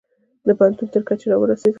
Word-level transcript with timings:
د 0.47 0.49
پوهنتون 0.57 0.87
تر 0.93 1.01
کچې 1.07 1.27
را 1.29 1.37
ورسیدل 1.39 1.69